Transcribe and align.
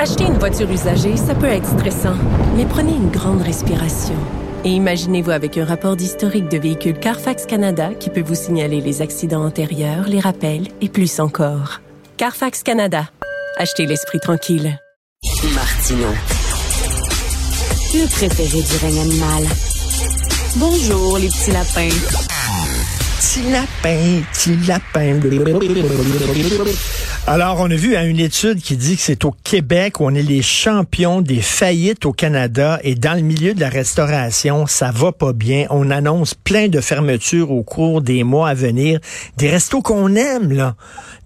Acheter 0.00 0.26
une 0.26 0.38
voiture 0.38 0.70
usagée, 0.70 1.16
ça 1.16 1.34
peut 1.34 1.48
être 1.48 1.66
stressant, 1.66 2.14
mais 2.56 2.64
prenez 2.64 2.92
une 2.92 3.10
grande 3.10 3.42
respiration. 3.42 4.14
Et 4.64 4.68
imaginez-vous 4.68 5.32
avec 5.32 5.58
un 5.58 5.64
rapport 5.64 5.96
d'historique 5.96 6.48
de 6.48 6.56
véhicule 6.56 6.96
Carfax 6.96 7.46
Canada 7.46 7.90
qui 7.98 8.08
peut 8.08 8.22
vous 8.22 8.36
signaler 8.36 8.80
les 8.80 9.02
accidents 9.02 9.44
antérieurs, 9.44 10.06
les 10.06 10.20
rappels 10.20 10.68
et 10.80 10.88
plus 10.88 11.18
encore. 11.18 11.80
Carfax 12.16 12.62
Canada. 12.62 13.10
Achetez 13.56 13.86
l'esprit 13.86 14.20
tranquille. 14.20 14.78
Martino. 15.52 16.06
Le 17.94 18.08
préféré 18.08 18.62
du 18.62 18.76
règne 18.80 19.00
animal. 19.00 19.44
Bonjour, 20.58 21.18
les 21.18 21.26
petits 21.26 21.50
lapins. 21.50 21.88
Petit 23.18 23.50
lapin, 23.50 24.22
petit 24.32 24.54
lapin. 24.64 25.18
Alors, 27.30 27.60
on 27.60 27.70
a 27.70 27.74
vu 27.74 27.94
à 27.94 28.04
une 28.04 28.20
étude 28.20 28.62
qui 28.62 28.74
dit 28.78 28.96
que 28.96 29.02
c'est 29.02 29.26
au 29.26 29.34
Québec 29.44 30.00
où 30.00 30.06
on 30.06 30.14
est 30.14 30.22
les 30.22 30.40
champions 30.40 31.20
des 31.20 31.42
faillites 31.42 32.06
au 32.06 32.14
Canada 32.14 32.80
et 32.82 32.94
dans 32.94 33.12
le 33.12 33.20
milieu 33.20 33.52
de 33.52 33.60
la 33.60 33.68
restauration, 33.68 34.66
ça 34.66 34.90
va 34.92 35.12
pas 35.12 35.34
bien. 35.34 35.66
On 35.68 35.90
annonce 35.90 36.32
plein 36.32 36.68
de 36.68 36.80
fermetures 36.80 37.50
au 37.50 37.62
cours 37.62 38.00
des 38.00 38.24
mois 38.24 38.48
à 38.48 38.54
venir. 38.54 38.98
Des 39.36 39.50
restos 39.50 39.82
qu'on 39.82 40.14
aime, 40.14 40.52
là. 40.52 40.74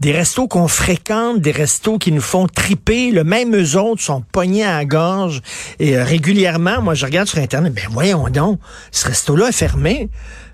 Des 0.00 0.10
restos 0.10 0.48
qu'on 0.48 0.66
fréquente, 0.66 1.40
des 1.40 1.52
restos 1.52 1.98
qui 1.98 2.10
nous 2.10 2.20
font 2.20 2.48
triper. 2.48 3.12
Le 3.12 3.22
même 3.22 3.54
eux 3.54 3.78
autres 3.78 4.02
sont 4.02 4.24
pognés 4.32 4.64
à 4.64 4.78
la 4.78 4.84
gorge. 4.84 5.40
Et 5.78 5.96
euh, 5.96 6.02
régulièrement, 6.02 6.82
moi, 6.82 6.94
je 6.94 7.06
regarde 7.06 7.28
sur 7.28 7.38
Internet, 7.38 7.74
ben 7.74 7.86
voyons 7.92 8.28
donc, 8.28 8.58
ce 8.90 9.06
resto-là 9.06 9.50
est 9.50 9.52
fermé. 9.52 10.10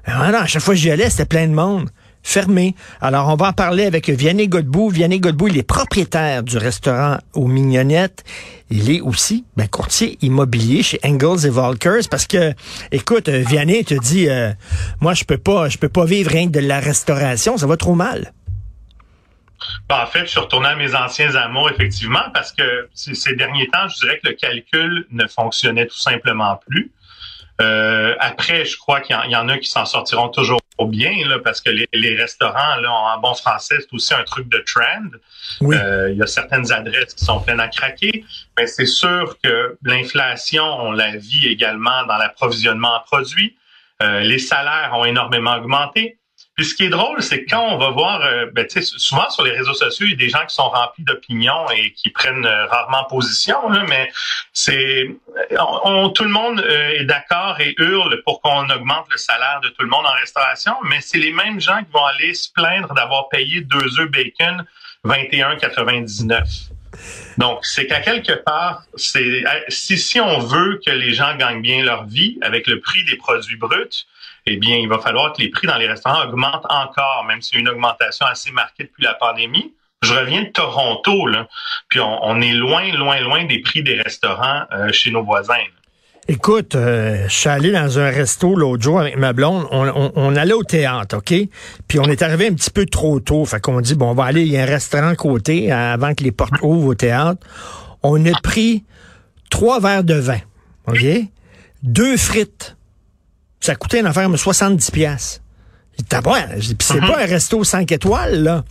Voilà, 0.06 0.42
à 0.42 0.46
chaque 0.46 0.60
fois 0.60 0.74
que 0.74 0.80
j'y 0.80 0.90
allais, 0.90 1.08
c'était 1.08 1.24
plein 1.24 1.46
de 1.46 1.54
monde. 1.54 1.88
Fermé. 2.28 2.74
Alors, 3.00 3.28
on 3.28 3.36
va 3.36 3.48
en 3.48 3.52
parler 3.54 3.86
avec 3.86 4.10
Vianney 4.10 4.48
Godbout. 4.48 4.90
Vianney 4.90 5.18
Godbout, 5.18 5.48
il 5.48 5.56
est 5.56 5.62
propriétaire 5.62 6.42
du 6.42 6.58
restaurant 6.58 7.16
aux 7.32 7.46
Mignonnettes. 7.46 8.22
Il 8.68 8.90
est 8.90 9.00
aussi 9.00 9.46
ben, 9.56 9.66
courtier 9.66 10.18
immobilier 10.20 10.82
chez 10.82 11.00
Engels 11.02 11.46
et 11.46 11.48
Volkers 11.48 12.02
parce 12.10 12.26
que, 12.26 12.52
écoute, 12.92 13.30
Vianney 13.30 13.82
te 13.82 13.94
dit, 13.94 14.28
euh, 14.28 14.52
moi, 15.00 15.14
je 15.14 15.24
peux 15.24 15.38
pas, 15.38 15.70
je 15.70 15.78
peux 15.78 15.88
pas 15.88 16.04
vivre 16.04 16.30
rien 16.30 16.48
que 16.48 16.52
de 16.52 16.60
la 16.60 16.80
restauration, 16.80 17.56
ça 17.56 17.66
va 17.66 17.78
trop 17.78 17.94
mal. 17.94 18.34
Ben, 19.88 20.02
en 20.02 20.06
fait, 20.06 20.26
je 20.26 20.32
suis 20.32 20.40
retourné 20.40 20.68
à 20.68 20.76
mes 20.76 20.94
anciens 20.94 21.34
amours, 21.34 21.70
effectivement, 21.70 22.24
parce 22.34 22.52
que 22.52 22.90
ces 22.92 23.36
derniers 23.36 23.68
temps, 23.68 23.88
je 23.88 24.00
dirais 24.00 24.20
que 24.22 24.28
le 24.28 24.34
calcul 24.34 25.06
ne 25.10 25.26
fonctionnait 25.26 25.86
tout 25.86 25.98
simplement 25.98 26.60
plus. 26.68 26.92
Euh, 27.62 28.14
après, 28.20 28.66
je 28.66 28.76
crois 28.76 29.00
qu'il 29.00 29.16
y, 29.30 29.36
en 29.36 29.48
a 29.48 29.58
qui 29.58 29.68
s'en 29.68 29.86
sortiront 29.86 30.28
toujours 30.28 30.60
bien, 30.86 31.26
là, 31.26 31.38
parce 31.38 31.60
que 31.60 31.70
les, 31.70 32.16
restaurants, 32.16 32.76
là, 32.76 32.90
en 32.90 33.20
bon 33.20 33.34
français, 33.34 33.76
c'est 33.80 33.92
aussi 33.92 34.14
un 34.14 34.24
truc 34.24 34.48
de 34.48 34.58
trend. 34.58 35.18
Euh, 35.62 36.10
il 36.10 36.18
y 36.18 36.22
a 36.22 36.26
certaines 36.26 36.70
adresses 36.72 37.14
qui 37.14 37.24
sont 37.24 37.40
pleines 37.40 37.60
à 37.60 37.68
craquer, 37.68 38.24
mais 38.56 38.66
c'est 38.66 38.86
sûr 38.86 39.36
que 39.42 39.76
l'inflation, 39.82 40.64
on 40.64 40.92
la 40.92 41.16
vit 41.16 41.46
également 41.46 42.04
dans 42.06 42.16
l'approvisionnement 42.16 42.94
en 42.94 43.00
produits. 43.00 43.56
Euh, 44.02 44.20
les 44.20 44.38
salaires 44.38 44.92
ont 44.94 45.04
énormément 45.04 45.56
augmenté. 45.56 46.18
Puis 46.58 46.66
ce 46.66 46.74
qui 46.74 46.86
est 46.86 46.88
drôle, 46.88 47.22
c'est 47.22 47.44
quand 47.44 47.68
on 47.72 47.78
va 47.78 47.90
voir, 47.90 48.20
euh, 48.22 48.46
ben, 48.52 48.66
souvent 48.68 49.30
sur 49.30 49.44
les 49.44 49.52
réseaux 49.52 49.74
sociaux, 49.74 50.06
il 50.06 50.10
y 50.10 50.14
a 50.14 50.16
des 50.16 50.28
gens 50.28 50.44
qui 50.44 50.56
sont 50.56 50.68
remplis 50.68 51.04
d'opinions 51.04 51.70
et 51.70 51.92
qui 51.92 52.10
prennent 52.10 52.44
euh, 52.44 52.66
rarement 52.66 53.04
position, 53.04 53.58
mais 53.88 54.10
c'est 54.52 55.06
tout 55.52 56.24
le 56.24 56.28
monde 56.28 56.58
euh, 56.58 56.98
est 56.98 57.04
d'accord 57.04 57.60
et 57.60 57.76
hurle 57.78 58.20
pour 58.24 58.40
qu'on 58.40 58.68
augmente 58.70 59.06
le 59.08 59.18
salaire 59.18 59.60
de 59.62 59.68
tout 59.68 59.82
le 59.82 59.88
monde 59.88 60.04
en 60.04 60.18
restauration, 60.18 60.74
mais 60.82 61.00
c'est 61.00 61.18
les 61.18 61.30
mêmes 61.30 61.60
gens 61.60 61.78
qui 61.78 61.92
vont 61.92 62.04
aller 62.04 62.34
se 62.34 62.50
plaindre 62.52 62.92
d'avoir 62.92 63.28
payé 63.28 63.60
deux 63.60 64.00
œufs 64.00 64.10
bacon 64.10 64.66
21,99. 65.04 66.70
Donc, 67.36 67.64
c'est 67.64 67.86
qu'à 67.86 68.00
quelque 68.00 68.32
part, 68.32 68.82
c'est 68.96 69.44
si 69.68 70.20
on 70.20 70.40
veut 70.40 70.80
que 70.84 70.90
les 70.90 71.14
gens 71.14 71.36
gagnent 71.36 71.62
bien 71.62 71.84
leur 71.84 72.04
vie 72.06 72.36
avec 72.42 72.66
le 72.66 72.80
prix 72.80 73.04
des 73.04 73.16
produits 73.16 73.56
bruts, 73.56 74.06
eh 74.46 74.56
bien, 74.56 74.76
il 74.76 74.88
va 74.88 74.98
falloir 74.98 75.32
que 75.32 75.42
les 75.42 75.50
prix 75.50 75.66
dans 75.66 75.76
les 75.76 75.86
restaurants 75.86 76.24
augmentent 76.26 76.66
encore, 76.68 77.24
même 77.26 77.42
s'il 77.42 77.58
y 77.58 77.60
une 77.60 77.68
augmentation 77.68 78.26
assez 78.26 78.50
marquée 78.50 78.84
depuis 78.84 79.04
la 79.04 79.14
pandémie. 79.14 79.74
Je 80.02 80.14
reviens 80.14 80.42
de 80.42 80.48
Toronto, 80.48 81.26
là, 81.26 81.48
puis 81.88 81.98
on, 82.00 82.40
est 82.40 82.52
loin, 82.52 82.88
loin, 82.92 83.20
loin 83.20 83.44
des 83.44 83.60
prix 83.60 83.82
des 83.82 84.00
restaurants 84.00 84.62
euh, 84.72 84.92
chez 84.92 85.10
nos 85.10 85.24
voisins. 85.24 85.54
Écoute, 86.30 86.76
euh, 86.76 87.24
je 87.26 87.34
suis 87.34 87.48
allé 87.48 87.72
dans 87.72 87.98
un 87.98 88.10
resto 88.10 88.54
l'autre 88.54 88.82
jour 88.82 89.00
avec 89.00 89.16
ma 89.16 89.32
blonde. 89.32 89.66
On, 89.70 90.36
allait 90.36 90.52
au 90.52 90.62
théâtre, 90.62 91.16
OK? 91.16 91.34
Puis 91.88 91.98
on 91.98 92.04
est 92.04 92.20
arrivé 92.22 92.46
un 92.48 92.52
petit 92.52 92.70
peu 92.70 92.84
trop 92.84 93.18
tôt. 93.18 93.44
Fait 93.46 93.60
qu'on 93.60 93.80
dit, 93.80 93.94
bon, 93.94 94.10
on 94.10 94.14
va 94.14 94.24
aller, 94.24 94.42
il 94.42 94.52
y 94.52 94.58
a 94.58 94.62
un 94.62 94.66
restaurant 94.66 95.08
à 95.08 95.16
côté 95.16 95.72
avant 95.72 96.14
que 96.14 96.22
les 96.22 96.32
portes 96.32 96.52
ouvrent 96.62 96.88
au 96.88 96.94
théâtre. 96.94 97.40
On 98.02 98.24
a 98.26 98.38
pris 98.42 98.84
trois 99.50 99.80
verres 99.80 100.04
de 100.04 100.14
vin, 100.14 100.40
OK? 100.86 101.04
Deux 101.82 102.16
frites 102.16 102.76
ça 103.60 103.74
coûtait 103.74 104.00
une 104.00 104.06
affaire 104.06 104.28
de 104.28 104.36
70 104.36 104.90
pièces. 104.90 105.42
c'est 105.98 106.20
pas 106.20 107.22
un 107.22 107.26
resto 107.26 107.64
5 107.64 107.90
étoiles, 107.92 108.42
là. 108.42 108.64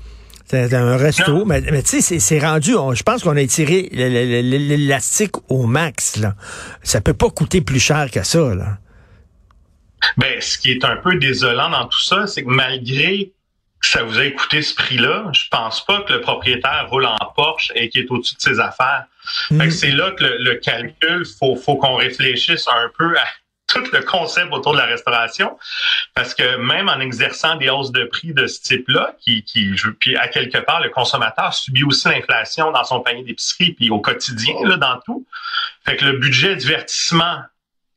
C'est 0.50 0.74
un 0.74 0.96
resto, 0.96 1.44
mais, 1.44 1.62
tu 1.84 2.02
sais, 2.02 2.20
c'est 2.20 2.40
rendu, 2.40 2.72
je 2.72 3.04
pense 3.04 3.22
qu'on 3.22 3.36
a 3.36 3.46
tiré 3.46 3.90
l'élastique 3.92 5.34
au 5.50 5.66
max, 5.66 6.16
là. 6.16 6.36
Ça 6.84 7.02
peut 7.02 7.14
pas 7.14 7.30
coûter 7.30 7.60
plus 7.62 7.82
cher 7.82 8.10
que 8.12 8.24
ça, 8.24 8.56
là. 8.56 8.78
Ben, 10.16 10.40
ce 10.40 10.58
qui 10.58 10.72
est 10.72 10.86
un 10.86 10.96
peu 10.98 11.16
désolant 11.18 11.70
dans 11.70 11.86
tout 11.86 12.04
ça, 12.04 12.28
c'est 12.28 12.44
que 12.44 12.50
malgré 12.50 13.34
que 13.82 13.88
ça 13.88 14.04
vous 14.04 14.20
ait 14.20 14.34
coûté 14.34 14.62
ce 14.62 14.74
prix-là, 14.76 15.30
je 15.34 15.46
pense 15.52 15.86
pas 15.86 16.02
que 16.02 16.14
le 16.14 16.22
propriétaire 16.22 16.88
roule 16.90 17.06
en 17.06 17.18
Porsche 17.36 17.72
et 17.76 17.90
qu'il 17.90 18.02
est 18.02 18.12
au-dessus 18.12 18.36
de 18.36 18.42
ses 18.42 18.60
affaires. 18.60 19.06
Mm. 19.52 19.70
c'est 19.70 19.92
là 19.92 20.12
que 20.12 20.24
le, 20.24 20.56
calcul, 20.56 21.26
faut, 21.26 21.56
faut 21.56 21.76
qu'on 21.76 21.96
réfléchisse 21.96 22.68
un 22.68 22.90
peu 22.98 23.18
à 23.18 23.26
tout 23.68 23.84
le 23.92 24.02
concept 24.02 24.52
autour 24.52 24.74
de 24.74 24.78
la 24.78 24.86
restauration, 24.86 25.58
parce 26.14 26.34
que 26.34 26.58
même 26.58 26.90
en 26.90 27.00
exerçant 27.00 27.56
des 27.56 27.70
hausses 27.70 27.92
de 27.92 28.06
prix 28.06 28.34
de 28.34 28.48
ce 28.48 28.62
type-là, 28.62 29.16
qui, 29.22 29.44
qui, 29.44 29.74
puis 30.00 30.16
à 30.18 30.28
quelque 30.28 30.58
part, 30.58 30.82
le 30.82 30.90
consommateur 30.90 31.54
subit 31.54 31.84
aussi 31.84 32.08
l'inflation 32.08 32.72
dans 32.72 32.84
son 32.84 33.02
panier 33.02 33.24
d'épicerie, 33.24 33.74
puis 33.74 33.90
au 33.90 34.00
quotidien, 34.00 34.56
là, 34.64 34.78
dans 34.78 35.00
tout. 35.06 35.26
Fait 35.86 35.98
que 35.98 36.06
le 36.06 36.18
budget 36.18 36.56
divertissement 36.56 37.42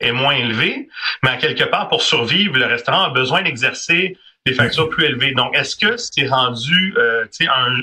est 0.01 0.13
moins 0.13 0.35
élevé, 0.35 0.89
mais 1.23 1.31
à 1.31 1.37
quelque 1.37 1.65
part, 1.65 1.89
pour 1.89 2.03
survivre, 2.03 2.57
le 2.57 2.67
restaurant 2.67 3.03
a 3.03 3.11
besoin 3.11 3.43
d'exercer 3.43 4.17
des 4.47 4.55
factures 4.55 4.89
plus 4.89 5.05
élevées. 5.05 5.33
Donc, 5.33 5.55
est-ce 5.57 5.77
que 5.77 5.97
c'est 5.97 6.27
rendu, 6.27 6.95
euh, 6.97 7.27
sais, 7.31 7.47
un, 7.47 7.77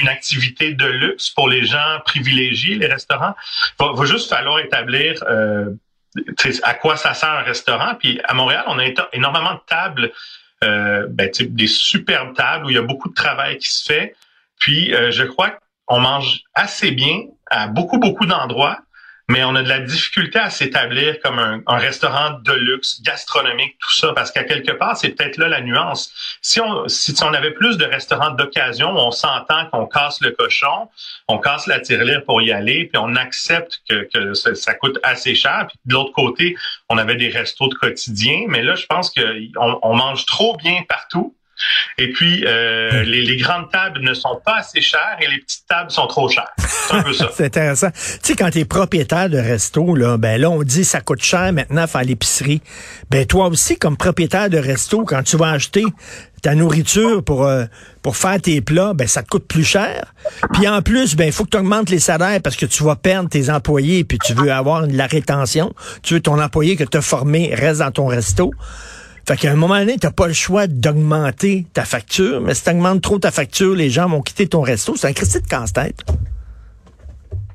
une 0.00 0.08
activité 0.08 0.74
de 0.74 0.86
luxe 0.86 1.30
pour 1.30 1.48
les 1.48 1.64
gens 1.64 2.00
privilégiés, 2.04 2.76
les 2.76 2.86
restaurants? 2.86 3.34
Il 3.80 3.86
va, 3.96 4.04
juste 4.04 4.28
falloir 4.28 4.58
établir 4.58 5.22
euh, 5.28 5.70
à 6.62 6.74
quoi 6.74 6.96
ça 6.96 7.14
sert 7.14 7.30
un 7.30 7.42
restaurant? 7.42 7.94
Puis 7.94 8.20
à 8.24 8.34
Montréal, 8.34 8.64
on 8.66 8.78
a 8.78 8.84
énormément 9.12 9.54
de 9.54 9.60
tables, 9.66 10.12
euh, 10.64 11.06
ben, 11.10 11.30
des 11.40 11.66
superbes 11.66 12.34
tables 12.34 12.66
où 12.66 12.70
il 12.70 12.76
y 12.76 12.78
a 12.78 12.82
beaucoup 12.82 13.08
de 13.08 13.14
travail 13.14 13.58
qui 13.58 13.68
se 13.68 13.84
fait. 13.84 14.14
Puis 14.58 14.94
euh, 14.94 15.10
je 15.10 15.24
crois 15.24 15.58
qu'on 15.84 16.00
mange 16.00 16.40
assez 16.54 16.90
bien 16.90 17.22
à 17.50 17.68
beaucoup, 17.68 17.98
beaucoup 17.98 18.26
d'endroits 18.26 18.78
mais 19.28 19.42
on 19.44 19.54
a 19.56 19.62
de 19.62 19.68
la 19.68 19.80
difficulté 19.80 20.38
à 20.38 20.50
s'établir 20.50 21.20
comme 21.20 21.38
un, 21.38 21.78
restaurant 21.78 22.38
de 22.42 22.52
luxe, 22.52 23.02
gastronomique, 23.02 23.76
tout 23.80 23.92
ça, 23.92 24.12
parce 24.14 24.30
qu'à 24.30 24.44
quelque 24.44 24.72
part, 24.72 24.96
c'est 24.96 25.10
peut-être 25.10 25.36
là 25.36 25.48
la 25.48 25.60
nuance. 25.60 26.12
Si 26.42 26.60
on, 26.60 26.86
si, 26.88 27.14
on 27.22 27.34
avait 27.34 27.50
plus 27.50 27.76
de 27.76 27.84
restaurants 27.84 28.30
d'occasion, 28.30 28.90
on 28.90 29.10
s'entend 29.10 29.66
qu'on 29.66 29.86
casse 29.86 30.20
le 30.20 30.30
cochon, 30.30 30.88
on 31.28 31.38
casse 31.38 31.66
la 31.66 31.80
tirelire 31.80 32.24
pour 32.24 32.40
y 32.40 32.52
aller, 32.52 32.84
puis 32.84 32.98
on 32.98 33.16
accepte 33.16 33.82
que, 33.88 34.08
que 34.12 34.34
ça, 34.34 34.74
coûte 34.74 34.98
assez 35.02 35.34
cher. 35.34 35.66
Puis 35.68 35.78
de 35.86 35.94
l'autre 35.94 36.12
côté, 36.12 36.56
on 36.88 36.98
avait 36.98 37.16
des 37.16 37.28
restos 37.28 37.68
de 37.68 37.74
quotidien, 37.74 38.44
mais 38.48 38.62
là, 38.62 38.74
je 38.76 38.86
pense 38.86 39.10
qu'on 39.10 39.80
on 39.82 39.96
mange 39.96 40.24
trop 40.26 40.56
bien 40.56 40.82
partout 40.88 41.34
Et 41.98 42.12
puis, 42.12 42.44
euh, 42.46 43.02
les, 43.04 43.22
les, 43.22 43.36
grandes 43.36 43.70
tables 43.70 44.00
ne 44.00 44.12
sont 44.12 44.40
pas 44.44 44.56
assez 44.58 44.80
chères 44.80 45.16
et 45.20 45.26
les 45.28 45.38
petites 45.38 45.66
tables 45.66 45.90
sont 45.90 46.06
trop 46.06 46.28
chères. 46.28 46.52
C'est 46.58 46.94
un 46.94 47.02
peu 47.02 47.12
ça. 47.12 47.30
c'est 47.34 47.46
intéressant. 47.46 47.90
Tu 47.90 48.18
sais, 48.22 48.36
quand 48.36 48.50
tu 48.50 48.58
es 48.58 48.64
propriétaire 48.64 49.30
de 49.30 49.38
resto, 49.38 49.94
là, 49.94 50.18
ben 50.18 50.40
là, 50.40 50.50
on 50.50 50.62
dit 50.62 50.84
ça 50.84 51.00
coûte 51.00 51.22
cher 51.22 51.52
maintenant 51.52 51.86
faire 51.86 52.04
l'épicerie. 52.04 52.60
Ben 53.10 53.26
toi 53.26 53.46
aussi, 53.46 53.78
comme 53.78 53.96
propriétaire 53.96 54.50
de 54.50 54.58
resto, 54.58 55.04
quand 55.04 55.22
tu 55.22 55.36
vas 55.36 55.50
acheter 55.50 55.84
ta 56.42 56.54
nourriture 56.54 57.24
pour 57.24 57.44
euh, 57.44 57.64
pour 58.02 58.16
faire 58.16 58.40
tes 58.40 58.60
plats, 58.60 58.92
ben 58.94 59.08
ça 59.08 59.22
te 59.22 59.28
coûte 59.28 59.48
plus 59.48 59.64
cher. 59.64 60.14
Puis 60.52 60.68
en 60.68 60.82
plus, 60.82 61.16
ben 61.16 61.24
il 61.24 61.32
faut 61.32 61.44
que 61.44 61.50
tu 61.50 61.56
augmentes 61.56 61.90
les 61.90 61.98
salaires 61.98 62.40
parce 62.42 62.56
que 62.56 62.66
tu 62.66 62.84
vas 62.84 62.96
perdre 62.96 63.28
tes 63.28 63.50
employés 63.50 64.04
puis 64.04 64.18
tu 64.18 64.34
veux 64.34 64.52
avoir 64.52 64.86
de 64.86 64.96
la 64.96 65.06
rétention. 65.06 65.72
Tu 66.02 66.14
veux 66.14 66.20
ton 66.20 66.40
employé 66.40 66.76
que 66.76 66.84
tu 66.84 66.98
as 66.98 67.02
formé 67.02 67.54
reste 67.54 67.80
dans 67.80 67.90
ton 67.90 68.06
resto. 68.06 68.52
Fait 69.26 69.36
qu'à 69.36 69.50
un 69.50 69.56
moment 69.56 69.78
donné, 69.78 69.98
t'as 69.98 70.12
pas 70.12 70.28
le 70.28 70.32
choix 70.32 70.66
d'augmenter 70.66 71.66
ta 71.74 71.84
facture, 71.84 72.40
mais 72.40 72.54
si 72.54 72.64
t'augmentes 72.64 73.02
trop 73.02 73.18
ta 73.18 73.30
facture, 73.30 73.74
les 73.74 73.90
gens 73.90 74.08
vont 74.08 74.22
quitter 74.22 74.46
ton 74.46 74.62
resto. 74.62 74.94
C'est 74.96 75.08
un 75.08 75.12
critique 75.12 75.42
de 75.42 75.48
casse-tête. 75.48 76.04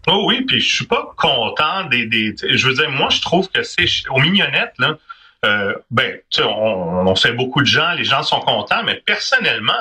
Oh 0.07 0.25
oui, 0.27 0.41
puis 0.45 0.59
je 0.59 0.75
suis 0.75 0.85
pas 0.85 1.13
content 1.15 1.85
des, 1.89 2.05
des 2.07 2.35
je 2.41 2.67
veux 2.67 2.73
dire 2.73 2.89
moi 2.89 3.09
je 3.09 3.21
trouve 3.21 3.47
que 3.49 3.61
c'est 3.61 3.85
aux 4.09 4.19
mignonnettes 4.19 4.73
là 4.79 4.97
euh, 5.43 5.73
ben, 5.89 6.19
on, 6.39 7.07
on 7.07 7.15
sait 7.15 7.31
beaucoup 7.31 7.61
de 7.61 7.67
gens, 7.67 7.93
les 7.93 8.03
gens 8.03 8.21
sont 8.21 8.39
contents, 8.41 8.83
mais 8.83 9.01
personnellement, 9.05 9.73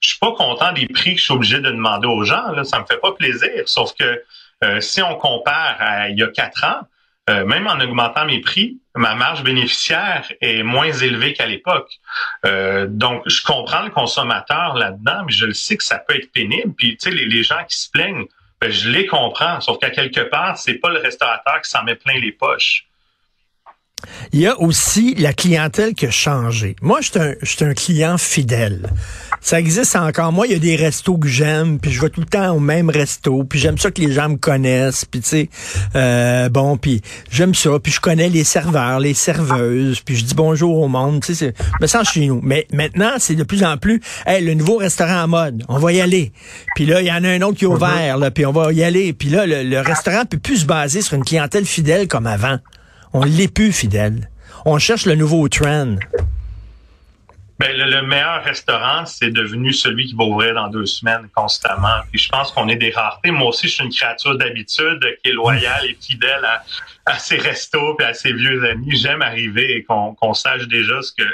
je 0.00 0.10
suis 0.10 0.18
pas 0.18 0.32
content 0.32 0.72
des 0.72 0.86
prix 0.86 1.14
que 1.14 1.18
je 1.18 1.24
suis 1.24 1.34
obligé 1.34 1.58
de 1.58 1.70
demander 1.70 2.06
aux 2.06 2.22
gens. 2.22 2.52
Là, 2.52 2.62
ça 2.62 2.78
me 2.78 2.84
fait 2.84 3.00
pas 3.00 3.12
plaisir. 3.12 3.50
Sauf 3.66 3.92
que 3.98 4.22
euh, 4.62 4.80
si 4.80 5.02
on 5.02 5.16
compare 5.16 5.76
à 5.80 6.10
il 6.10 6.18
y 6.18 6.22
a 6.22 6.28
quatre 6.28 6.64
ans, 6.64 6.86
euh, 7.30 7.44
même 7.44 7.66
en 7.68 7.78
augmentant 7.80 8.24
mes 8.24 8.40
prix, 8.40 8.80
ma 8.96 9.14
marge 9.14 9.44
bénéficiaire 9.44 10.30
est 10.40 10.64
moins 10.64 10.90
élevée 10.90 11.32
qu'à 11.32 11.46
l'époque. 11.46 12.00
Euh, 12.44 12.86
donc, 12.88 13.22
je 13.26 13.42
comprends 13.42 13.82
le 13.82 13.90
consommateur 13.90 14.74
là-dedans, 14.74 15.22
mais 15.26 15.32
je 15.32 15.46
le 15.46 15.54
sais 15.54 15.76
que 15.76 15.84
ça 15.84 15.98
peut 15.98 16.16
être 16.16 16.32
pénible. 16.32 16.74
Puis, 16.76 16.96
tu 16.96 17.10
sais, 17.10 17.16
les, 17.16 17.42
gens 17.44 17.64
qui 17.68 17.78
se 17.78 17.88
plaignent, 17.88 18.26
ben, 18.60 18.70
je 18.72 18.90
les 18.90 19.06
comprends. 19.06 19.60
Sauf 19.60 19.78
qu'à 19.78 19.90
quelque 19.90 20.22
part, 20.22 20.58
c'est 20.58 20.74
pas 20.74 20.90
le 20.90 20.98
restaurateur 20.98 21.62
qui 21.62 21.70
s'en 21.70 21.84
met 21.84 21.94
plein 21.94 22.18
les 22.18 22.32
poches. 22.32 22.86
Il 24.32 24.40
y 24.40 24.46
a 24.46 24.58
aussi 24.60 25.14
la 25.16 25.32
clientèle 25.32 25.94
qui 25.94 26.06
a 26.06 26.10
changé. 26.10 26.76
Moi, 26.82 27.00
je 27.00 27.10
suis 27.44 27.64
un, 27.64 27.68
un 27.70 27.74
client 27.74 28.18
fidèle. 28.18 28.90
Ça 29.40 29.58
existe 29.58 29.96
encore. 29.96 30.32
Moi, 30.32 30.46
il 30.46 30.52
y 30.52 30.56
a 30.56 30.58
des 30.58 30.76
restos 30.76 31.16
que 31.16 31.26
j'aime, 31.26 31.78
puis 31.80 31.90
je 31.90 32.00
vais 32.00 32.10
tout 32.10 32.20
le 32.20 32.26
temps 32.26 32.54
au 32.54 32.60
même 32.60 32.90
resto, 32.90 33.42
puis 33.44 33.58
j'aime 33.58 33.78
ça 33.78 33.90
que 33.90 34.00
les 34.00 34.12
gens 34.12 34.28
me 34.28 34.36
connaissent, 34.36 35.06
puis 35.06 35.20
tu 35.20 35.28
sais, 35.28 35.48
euh, 35.96 36.50
bon, 36.50 36.76
puis 36.76 37.00
j'aime 37.30 37.54
ça, 37.54 37.70
puis 37.82 37.90
je 37.90 38.00
connais 38.00 38.28
les 38.28 38.44
serveurs, 38.44 39.00
les 39.00 39.14
serveuses, 39.14 40.00
puis 40.00 40.16
je 40.16 40.24
dis 40.24 40.34
bonjour 40.34 40.78
au 40.82 40.88
monde, 40.88 41.22
tu 41.24 41.34
sais, 41.34 41.54
me 41.80 41.86
sens 41.86 42.10
chez 42.10 42.26
nous. 42.26 42.40
Mais 42.42 42.66
maintenant, 42.70 43.12
c'est 43.18 43.34
de 43.34 43.42
plus 43.42 43.64
en 43.64 43.78
plus, 43.78 44.02
hey, 44.26 44.44
le 44.44 44.52
nouveau 44.52 44.76
restaurant 44.76 45.22
en 45.22 45.28
mode, 45.28 45.64
on 45.68 45.78
va 45.78 45.92
y 45.92 46.02
aller. 46.02 46.32
Puis 46.76 46.84
là, 46.84 47.00
il 47.00 47.06
y 47.06 47.12
en 47.12 47.24
a 47.24 47.28
un 47.28 47.40
autre 47.40 47.58
qui 47.58 47.64
est 47.64 47.68
ouvert, 47.68 48.18
là, 48.18 48.30
puis 48.30 48.44
on 48.44 48.52
va 48.52 48.72
y 48.74 48.82
aller. 48.84 49.14
Puis 49.14 49.30
là, 49.30 49.46
le, 49.46 49.62
le 49.62 49.80
restaurant 49.80 50.26
peut 50.26 50.38
plus 50.38 50.58
se 50.58 50.66
baser 50.66 51.00
sur 51.00 51.14
une 51.14 51.24
clientèle 51.24 51.64
fidèle 51.64 52.08
comme 52.08 52.26
avant. 52.26 52.58
On 53.12 53.24
l'est 53.24 53.52
plus 53.52 53.72
fidèle. 53.72 54.30
On 54.64 54.78
cherche 54.78 55.06
le 55.06 55.16
nouveau 55.16 55.48
trend. 55.48 55.96
Ben, 57.60 57.76
le, 57.76 58.02
meilleur 58.06 58.42
restaurant, 58.42 59.04
c'est 59.04 59.30
devenu 59.30 59.74
celui 59.74 60.06
qui 60.06 60.14
va 60.14 60.24
ouvrir 60.24 60.54
dans 60.54 60.68
deux 60.68 60.86
semaines 60.86 61.28
constamment. 61.34 62.00
Puis 62.10 62.18
je 62.18 62.30
pense 62.30 62.52
qu'on 62.52 62.68
est 62.68 62.76
des 62.76 62.90
raretés. 62.90 63.32
Moi 63.32 63.48
aussi, 63.48 63.68
je 63.68 63.74
suis 63.74 63.84
une 63.84 63.92
créature 63.92 64.38
d'habitude 64.38 65.00
qui 65.22 65.30
est 65.30 65.34
loyale 65.34 65.84
et 65.84 65.94
fidèle 66.00 66.42
à, 67.04 67.18
ses 67.18 67.36
restos 67.36 67.98
et 68.00 68.04
à 68.04 68.14
ses 68.14 68.32
vieux 68.32 68.64
amis. 68.64 68.96
J'aime 68.96 69.20
arriver 69.20 69.76
et 69.76 69.84
qu'on 69.84 70.32
sache 70.32 70.68
déjà 70.68 71.02
ce 71.02 71.12
que 71.12 71.28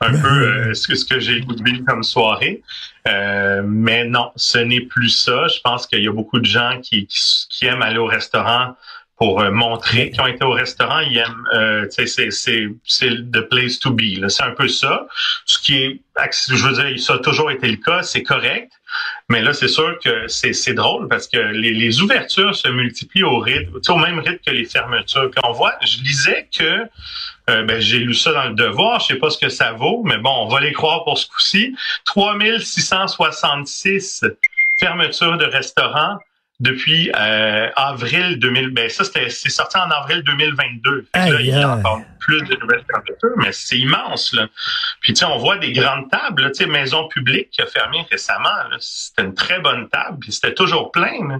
un 0.00 0.18
peu 0.18 0.28
euh, 0.70 0.74
ce 0.74 0.88
que 0.88 0.94
ce 0.94 1.04
que 1.04 1.20
j'ai 1.20 1.36
écouté 1.36 1.82
comme 1.86 2.02
soirée. 2.02 2.62
Euh, 3.06 3.60
mais 3.62 4.06
non, 4.06 4.32
ce 4.36 4.58
n'est 4.58 4.80
plus 4.80 5.10
ça. 5.10 5.48
Je 5.48 5.60
pense 5.62 5.86
qu'il 5.86 6.02
y 6.02 6.08
a 6.08 6.12
beaucoup 6.12 6.38
de 6.38 6.46
gens 6.46 6.80
qui, 6.80 7.06
qui 7.06 7.66
aiment 7.66 7.82
aller 7.82 7.98
au 7.98 8.06
restaurant 8.06 8.74
pour 9.18 9.40
euh, 9.40 9.50
montrer 9.50 10.10
qu'ils 10.10 10.20
ont 10.20 10.28
été 10.28 10.44
au 10.44 10.52
restaurant, 10.52 11.00
ils 11.00 11.18
aiment, 11.18 11.48
euh, 11.52 11.86
c'est 11.90 12.28
the 12.28 13.40
place 13.50 13.80
to 13.80 13.90
be. 13.90 14.28
C'est 14.28 14.44
un 14.44 14.52
peu 14.52 14.68
ça. 14.68 15.08
Ce 15.44 15.58
qui 15.58 15.76
est, 15.76 16.00
je 16.48 16.66
veux 16.66 16.72
dire, 16.72 16.98
ça 17.00 17.14
a 17.14 17.18
toujours 17.18 17.50
été 17.50 17.68
le 17.68 17.76
cas, 17.76 18.02
c'est 18.02 18.22
correct. 18.22 18.72
Mais 19.28 19.42
là, 19.42 19.52
c'est 19.52 19.68
sûr 19.68 19.98
que 19.98 20.26
c'est 20.28 20.72
drôle 20.72 21.08
parce 21.08 21.28
que 21.28 21.36
les, 21.36 21.74
les, 21.74 22.00
ouvertures 22.00 22.56
se 22.56 22.68
multiplient 22.68 23.24
au 23.24 23.38
rythme, 23.38 23.78
au 23.88 23.96
même 23.96 24.20
rythme 24.20 24.38
que 24.46 24.52
les 24.52 24.64
fermetures. 24.64 25.30
Puis 25.30 25.40
on 25.44 25.52
voit, 25.52 25.74
je 25.82 26.00
lisais 26.02 26.48
que 26.56 26.86
euh, 27.50 27.64
ben, 27.64 27.80
j'ai 27.80 27.98
lu 27.98 28.14
ça 28.14 28.32
dans 28.32 28.44
le 28.44 28.54
devoir, 28.54 29.00
je 29.00 29.08
sais 29.08 29.16
pas 29.16 29.30
ce 29.30 29.38
que 29.38 29.48
ça 29.48 29.72
vaut, 29.72 30.04
mais 30.04 30.18
bon, 30.18 30.30
on 30.30 30.46
va 30.48 30.60
les 30.60 30.72
croire 30.72 31.02
pour 31.04 31.18
ce 31.18 31.26
coup-ci. 31.26 31.74
3666 32.06 34.24
fermetures 34.78 35.38
de 35.38 35.44
restaurants 35.44 36.18
depuis 36.60 37.10
euh, 37.16 37.70
avril 37.76 38.38
2000. 38.38 38.70
Ben 38.70 38.88
ça, 38.90 39.04
c'est 39.04 39.48
sorti 39.48 39.76
en 39.78 39.90
avril 39.90 40.22
2022. 40.22 41.06
là, 41.14 41.40
il 41.40 41.46
y 41.46 41.52
a 41.52 41.70
encore 41.70 42.02
plus 42.18 42.42
de 42.42 42.56
nouvelles 42.56 42.84
fermetures, 42.90 43.36
mais 43.36 43.52
c'est 43.52 43.78
immense. 43.78 44.32
Là. 44.32 44.48
Puis 45.00 45.12
tu 45.12 45.20
sais, 45.20 45.24
on 45.24 45.38
voit 45.38 45.58
des 45.58 45.72
grandes 45.72 46.10
tables. 46.10 46.50
Tu 46.52 46.64
sais, 46.64 46.66
Maison 46.66 47.08
publique 47.08 47.50
qui 47.50 47.62
a 47.62 47.66
fermé 47.66 48.06
récemment. 48.10 48.48
C'était 48.80 49.22
une 49.22 49.34
très 49.34 49.60
bonne 49.60 49.88
table, 49.88 50.18
puis 50.20 50.32
c'était 50.32 50.54
toujours 50.54 50.90
plein. 50.90 51.28
Là. 51.28 51.38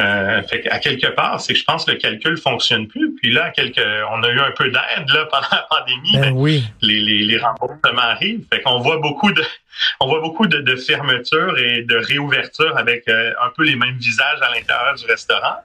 Euh, 0.00 0.42
fait 0.42 0.68
à 0.70 0.80
quelque 0.80 1.06
part, 1.06 1.40
c'est 1.40 1.52
que 1.52 1.58
je 1.60 1.64
pense 1.64 1.84
que 1.84 1.92
le 1.92 1.98
calcul 1.98 2.36
fonctionne 2.36 2.88
plus. 2.88 3.14
Puis 3.14 3.32
là, 3.32 3.50
quelque, 3.50 3.80
on 4.10 4.22
a 4.24 4.28
eu 4.28 4.40
un 4.40 4.50
peu 4.50 4.64
d'aide 4.64 5.08
là 5.08 5.26
pendant 5.30 5.46
la 5.52 5.66
pandémie. 5.70 6.18
Ben 6.18 6.32
oui. 6.32 6.64
Les, 6.82 7.00
les, 7.00 7.24
les 7.24 7.38
remboursements 7.38 8.02
arrivent. 8.02 8.44
Fait 8.52 8.60
qu'on 8.60 8.80
voit 8.80 8.98
beaucoup 8.98 9.32
de, 9.32 9.42
on 10.00 10.08
voit 10.08 10.20
beaucoup 10.20 10.46
de, 10.46 10.58
de 10.58 10.76
fermetures 10.76 11.56
et 11.58 11.82
de 11.82 11.96
réouvertures 11.96 12.76
avec 12.76 13.06
euh, 13.08 13.32
un 13.40 13.50
peu 13.50 13.62
les 13.62 13.76
mêmes 13.76 13.96
visages 13.98 14.42
à 14.42 14.52
l'intérieur 14.52 14.94
du 14.96 15.04
restaurant. 15.06 15.56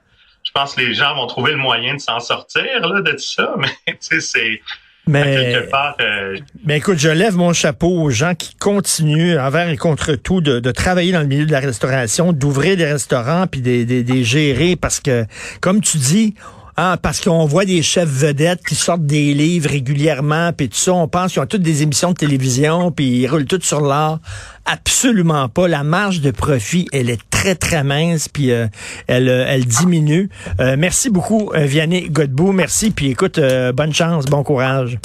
Je 0.44 0.52
pense 0.52 0.74
que 0.74 0.80
les 0.80 0.94
gens 0.94 1.14
vont 1.16 1.26
trouver 1.26 1.50
le 1.50 1.58
moyen 1.58 1.94
de 1.94 2.00
s'en 2.00 2.20
sortir 2.20 2.86
là, 2.86 3.02
de 3.02 3.12
tout 3.12 3.18
ça, 3.18 3.54
mais 3.58 3.98
tu 4.00 4.20
euh, 5.18 6.36
mais 6.64 6.78
écoute, 6.78 6.98
je 6.98 7.08
lève 7.08 7.36
mon 7.36 7.52
chapeau 7.52 7.88
aux 7.88 8.10
gens 8.10 8.34
qui 8.34 8.54
continuent, 8.56 9.38
envers 9.38 9.68
et 9.68 9.76
contre 9.76 10.14
tout, 10.14 10.40
de, 10.40 10.60
de 10.60 10.70
travailler 10.70 11.12
dans 11.12 11.20
le 11.20 11.26
milieu 11.26 11.46
de 11.46 11.52
la 11.52 11.60
restauration, 11.60 12.32
d'ouvrir 12.32 12.76
des 12.76 12.86
restaurants 12.86 13.46
puis 13.46 13.60
des, 13.60 13.84
des, 13.84 14.02
des 14.02 14.24
gérer 14.24 14.76
parce 14.76 15.00
que, 15.00 15.24
comme 15.60 15.80
tu 15.80 15.98
dis, 15.98 16.34
ah, 16.82 16.96
parce 16.96 17.20
qu'on 17.20 17.44
voit 17.44 17.66
des 17.66 17.82
chefs 17.82 18.08
vedettes 18.08 18.64
qui 18.66 18.74
sortent 18.74 19.04
des 19.04 19.34
livres 19.34 19.68
régulièrement, 19.68 20.54
puis 20.54 20.70
tout 20.70 20.78
ça, 20.78 20.94
on 20.94 21.08
pense 21.08 21.34
qu'ils 21.34 21.42
ont 21.42 21.46
toutes 21.46 21.60
des 21.60 21.82
émissions 21.82 22.12
de 22.12 22.16
télévision, 22.16 22.90
puis 22.90 23.04
ils 23.04 23.26
roulent 23.26 23.44
tout 23.44 23.60
sur 23.60 23.82
l'art. 23.82 24.18
Absolument 24.64 25.50
pas. 25.50 25.68
La 25.68 25.84
marge 25.84 26.22
de 26.22 26.30
profit, 26.30 26.88
elle 26.90 27.10
est 27.10 27.20
très, 27.28 27.54
très 27.54 27.84
mince, 27.84 28.30
puis 28.30 28.50
euh, 28.50 28.66
elle, 29.08 29.28
euh, 29.28 29.44
elle 29.46 29.66
diminue. 29.66 30.30
Euh, 30.58 30.76
merci 30.78 31.10
beaucoup, 31.10 31.52
Vianney 31.54 32.08
Godbout. 32.08 32.52
Merci, 32.52 32.92
puis 32.92 33.10
écoute, 33.10 33.38
bonne 33.74 33.92
chance, 33.92 34.24
bon 34.24 34.42
courage. 34.42 34.98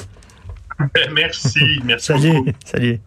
Merci, 1.13 1.81
merci 1.85 2.05
Salut, 2.07 2.53
salut. 2.65 2.99